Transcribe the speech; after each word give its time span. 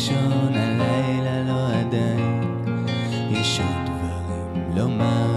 לישון, 0.00 0.54
הלילה 0.54 1.42
לא 1.42 1.68
עדיין, 1.68 2.42
יש 3.30 3.60
עוד 3.60 3.86
דברים 3.86 4.76
לומר. 4.76 5.29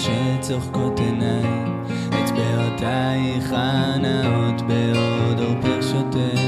שצוחקות 0.00 1.00
עיניי, 1.00 1.44
אצבעותייך 2.08 3.52
הנאות 3.56 4.62
בעוד 4.62 5.40
עורפך 5.40 5.88
שותק. 5.90 6.40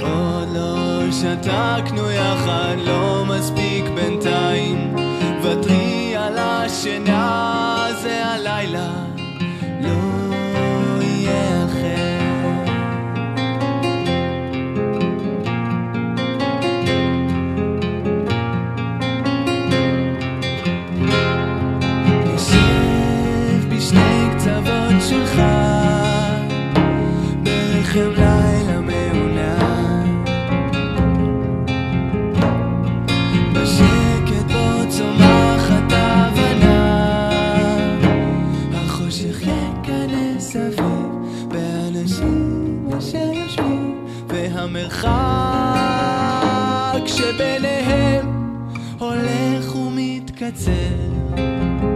עוד 0.00 0.48
לא 0.54 1.00
שתקנו 1.12 2.10
יחד, 2.10 2.76
לא 2.84 3.24
מספיק 3.28 3.84
בינתיים, 3.94 4.94
ותרי 5.42 6.16
על 6.16 6.38
השינה 6.38 7.88
זה 8.02 8.26
הלילה. 8.26 8.92
לא 9.80 10.15
שביניהם 47.36 48.26
הולך 48.98 49.76
ומתקצר. 49.76 51.95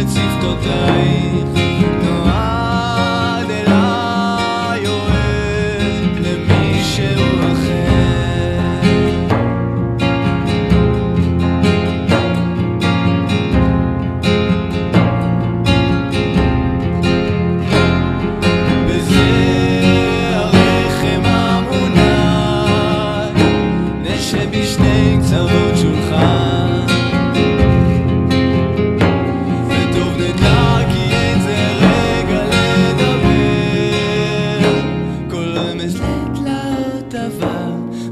את 0.00 0.06
שפתותייך 0.10 1.65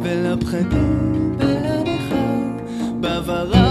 ולבחדי 0.02 0.86
בלעדיך 1.38 2.14
בברה 3.00 3.63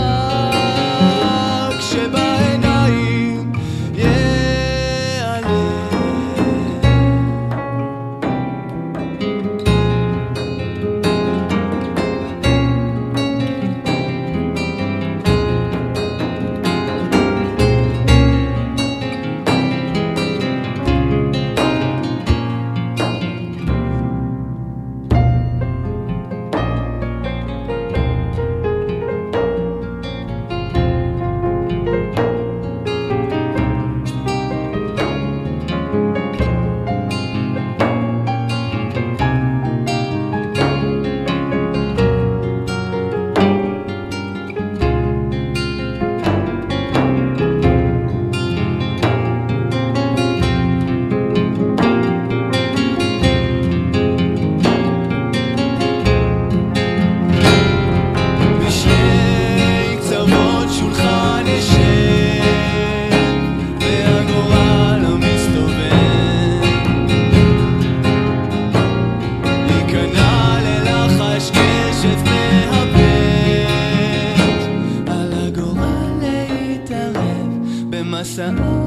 pensando. 78.36 78.83